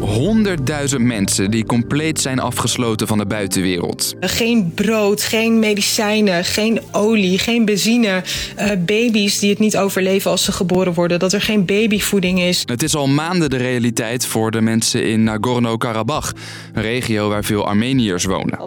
[0.00, 0.46] ruim
[0.90, 4.14] 100.000 mensen die compleet zijn afgesloten van de buitenwereld.
[4.20, 8.22] Geen brood, geen medicijnen, geen olie, geen benzine.
[8.58, 11.18] Uh, baby's die het niet overleven als ze geboren worden.
[11.18, 12.62] Dat er geen babyvoeding is.
[12.64, 16.32] Het is al maanden de realiteit voor de mensen in Nagorno-Karabakh.
[16.72, 18.58] Een regio waar veel Armeniërs wonen.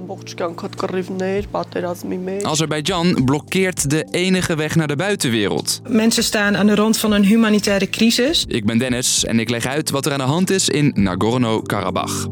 [2.42, 5.82] Azerbeidzjan blokkeert de enige weg naar de buitenwereld.
[5.88, 8.46] Mensen staan aan de rand van een humanitaire crisis.
[8.48, 12.28] Ik ben Dennis en ik leg uit wat er aan de hand is in Nagorno-Karabakh.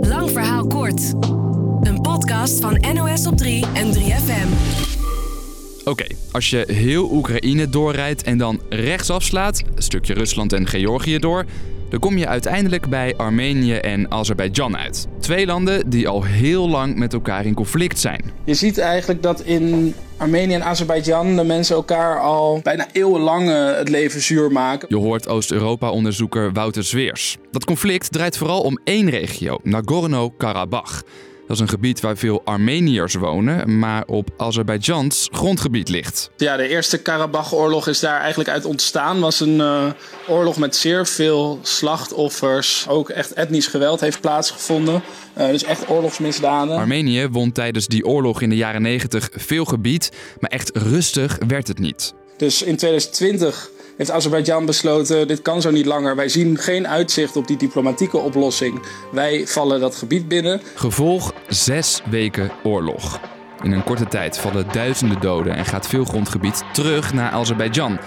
[0.00, 1.12] Lang verhaal kort.
[1.80, 4.48] Een podcast van NOS op 3 en 3FM.
[5.84, 11.18] Oké, als je heel Oekraïne doorrijdt en dan rechtsaf slaat, een stukje Rusland en Georgië
[11.18, 11.44] door,
[11.88, 15.06] dan kom je uiteindelijk bij Armenië en Azerbeidzjan uit.
[15.18, 18.24] Twee landen die al heel lang met elkaar in conflict zijn.
[18.44, 23.76] Je ziet eigenlijk dat in Armenië en Azerbeidzjan de mensen elkaar al bijna eeuwenlang eh,
[23.76, 24.88] het leven zuur maken.
[24.90, 27.36] Je hoort Oost-Europa-onderzoeker Wouter Zweers.
[27.50, 31.02] Dat conflict draait vooral om één regio, Nagorno-Karabakh.
[31.50, 36.30] Dat is een gebied waar veel Armeniërs wonen, maar op Azerbeidzjans grondgebied ligt.
[36.36, 39.20] Ja, de eerste Karabach-oorlog is daar eigenlijk uit ontstaan.
[39.20, 39.84] was een uh,
[40.28, 42.86] oorlog met zeer veel slachtoffers.
[42.88, 45.02] Ook echt etnisch geweld heeft plaatsgevonden.
[45.38, 46.76] Uh, dus echt oorlogsmisdaden.
[46.76, 51.68] Armenië won tijdens die oorlog in de jaren 90 veel gebied, maar echt rustig werd
[51.68, 52.14] het niet.
[52.36, 56.16] Dus in 2020 heeft Azerbeidzjan besloten: dit kan zo niet langer.
[56.16, 58.82] Wij zien geen uitzicht op die diplomatieke oplossing.
[59.12, 60.60] Wij vallen dat gebied binnen.
[60.74, 63.20] Gevolg zes weken oorlog.
[63.62, 67.98] In een korte tijd vallen duizenden doden en gaat veel grondgebied terug naar Azerbeidzjan.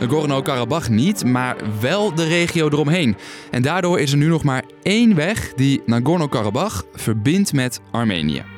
[0.00, 3.16] Nagorno-Karabakh niet, maar wel de regio eromheen.
[3.50, 8.55] En daardoor is er nu nog maar één weg die Nagorno-Karabakh verbindt met Armenië.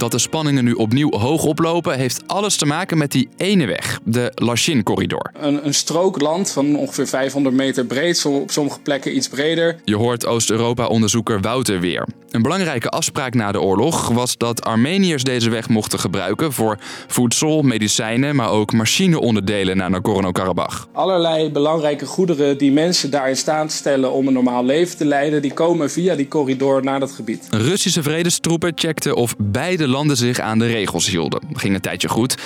[0.00, 4.00] Dat de spanningen nu opnieuw hoog oplopen, heeft alles te maken met die ene weg,
[4.04, 5.30] de Lachin-corridor.
[5.40, 9.80] Een, een strook land van ongeveer 500 meter breed, op sommige plekken iets breder.
[9.84, 12.06] Je hoort Oost-Europa-onderzoeker Wouter weer.
[12.30, 17.62] Een belangrijke afspraak na de oorlog was dat Armeniërs deze weg mochten gebruiken voor voedsel,
[17.62, 20.86] medicijnen, maar ook machineonderdelen naar Nagorno-Karabakh.
[20.92, 25.42] Allerlei belangrijke goederen die mensen daar in staat stellen om een normaal leven te leiden,
[25.42, 27.46] die komen via die corridor naar dat gebied.
[27.50, 31.40] Russische vredestroepen checkten of beide landen zich aan de regels hielden.
[31.52, 32.36] Ging een tijdje goed,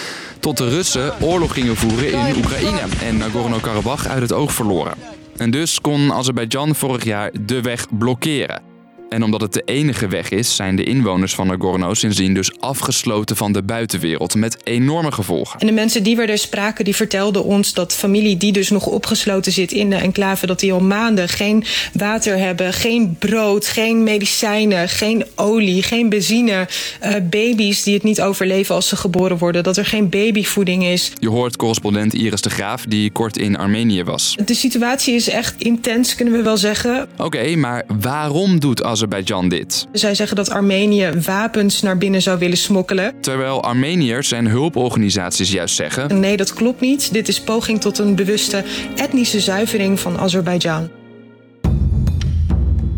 [0.41, 4.95] tot de Russen oorlog gingen voeren in Oekraïne en Nagorno-Karabakh uit het oog verloren.
[5.37, 8.74] En dus kon Azerbeidzjan vorig jaar de weg blokkeren.
[9.15, 13.37] En omdat het de enige weg is, zijn de inwoners van Nagorno sindsdien dus afgesloten
[13.37, 15.61] van de buitenwereld met enorme gevolgen.
[15.61, 18.87] En de mensen die we er spraken, die vertelden ons dat familie die dus nog
[18.87, 24.03] opgesloten zit in de enclave, dat die al maanden geen water hebben, geen brood, geen
[24.03, 26.69] medicijnen, geen olie, geen benzine,
[27.05, 31.13] uh, baby's die het niet overleven als ze geboren worden, dat er geen babyvoeding is.
[31.19, 34.37] Je hoort correspondent Iris de Graaf die kort in Armenië was.
[34.45, 37.09] De situatie is echt intens, kunnen we wel zeggen.
[37.17, 39.87] Oké, maar waarom doet Azerbeidzjan dit?
[39.93, 43.21] Zij zeggen dat Armenië wapens naar binnen zou willen smokkelen.
[43.21, 46.21] Terwijl Armeniërs en hulporganisaties juist zeggen...
[46.21, 47.13] Nee, dat klopt niet.
[47.13, 48.65] Dit is poging tot een bewuste
[48.97, 50.91] etnische zuivering van Azerbeidzjan.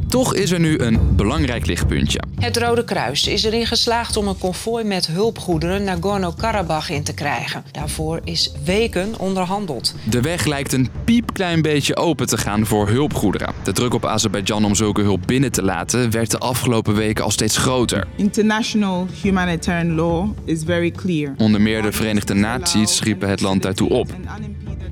[0.08, 2.22] Toch is er nu een belangrijk lichtpuntje.
[2.38, 7.14] Het Rode Kruis is erin geslaagd om een konvooi met hulpgoederen naar Nagorno-Karabakh in te
[7.14, 7.64] krijgen.
[7.72, 9.94] Daarvoor is weken onderhandeld.
[10.10, 13.54] De weg lijkt een piepklein beetje open te gaan voor hulpgoederen.
[13.62, 17.30] De druk op Azerbeidzjan om zulke hulp binnen te laten werd de afgelopen weken al
[17.30, 18.06] steeds groter.
[18.16, 21.34] International humanitarian law is very clear.
[21.36, 24.14] Onder meer de Verenigde Naties riepen het land daartoe op.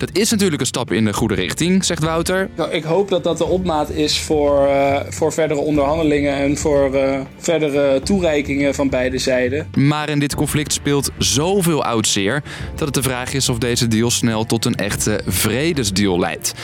[0.04, 2.50] Dat is natuurlijk een stap in de goede richting, zegt Wouter.
[2.56, 6.94] Nou, ik hoop dat dat de opmaat is voor, uh, voor verdere onderhandelingen en voor
[6.94, 9.68] uh, verdere toereikingen van beide zijden.
[9.74, 12.42] Maar in dit conflict speelt zoveel oud zeer
[12.74, 16.54] dat het de vraag is of deze deal snel tot een echte vredesdeal leidt.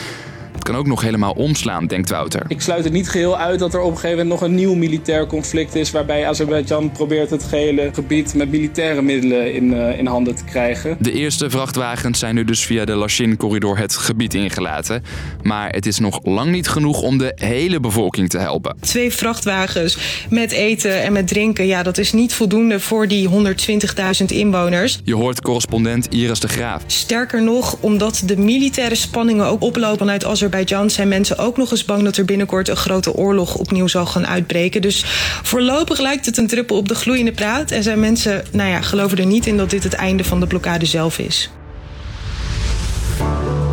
[0.61, 2.45] Het kan ook nog helemaal omslaan, denkt Wouter.
[2.47, 4.73] Ik sluit het niet geheel uit dat er op een gegeven moment nog een nieuw
[4.73, 5.91] militair conflict is.
[5.91, 10.97] waarbij Azerbeidzjan probeert het gehele gebied met militaire middelen in, uh, in handen te krijgen.
[10.99, 15.03] De eerste vrachtwagens zijn nu dus via de Lachin-corridor het gebied ingelaten.
[15.41, 18.75] Maar het is nog lang niet genoeg om de hele bevolking te helpen.
[18.79, 19.97] Twee vrachtwagens
[20.29, 24.99] met eten en met drinken, ja, dat is niet voldoende voor die 120.000 inwoners.
[25.03, 26.83] Je hoort correspondent Iris de Graaf.
[26.87, 31.71] Sterker nog, omdat de militaire spanningen ook oplopen vanuit Azerbeidzjan Azerbeidzjan zijn mensen ook nog
[31.71, 34.81] eens bang dat er binnenkort een grote oorlog opnieuw zal gaan uitbreken.
[34.81, 35.03] Dus
[35.43, 37.71] voorlopig lijkt het een druppel op de gloeiende praat.
[37.71, 40.47] En zijn mensen, nou ja, geloven er niet in dat dit het einde van de
[40.47, 41.49] blokkade zelf is.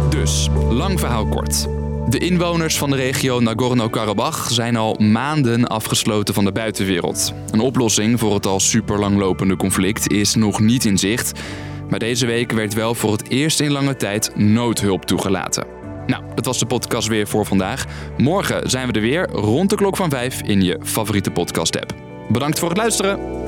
[0.09, 1.67] Dus, lang verhaal kort.
[2.09, 7.33] De inwoners van de regio Nagorno-Karabakh zijn al maanden afgesloten van de buitenwereld.
[7.51, 11.41] Een oplossing voor het al super langlopende conflict is nog niet in zicht.
[11.89, 15.78] Maar deze week werd wel voor het eerst in lange tijd noodhulp toegelaten.
[16.09, 17.85] Nou, dat was de podcast weer voor vandaag.
[18.17, 21.95] Morgen zijn we er weer rond de klok van 5 in je favoriete podcast app.
[22.29, 23.48] Bedankt voor het luisteren.